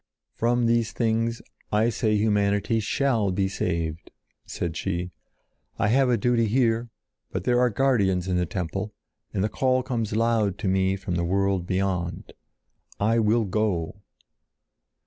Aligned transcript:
"From 0.33 0.65
these 0.65 0.93
things, 0.93 1.43
I 1.71 1.89
say 1.89 2.15
Humanity 2.17 2.79
SHALL 2.79 3.31
be 3.33 3.47
saved!" 3.47 4.09
said 4.47 4.75
she. 4.75 5.11
"I 5.77 5.89
have 5.89 6.09
a 6.09 6.17
duty 6.17 6.47
here, 6.47 6.89
but 7.31 7.43
there 7.43 7.59
are 7.59 7.69
guardians 7.69 8.27
in 8.27 8.35
the 8.35 8.47
Temple, 8.47 8.95
and 9.31 9.43
the 9.43 9.47
call 9.47 9.83
comes 9.83 10.15
loud 10.15 10.57
to 10.57 10.67
me 10.67 10.95
from 10.95 11.13
the 11.13 11.23
world 11.23 11.67
beyond. 11.67 12.33
I 12.99 13.19
will 13.19 13.45
go!" 13.45 14.01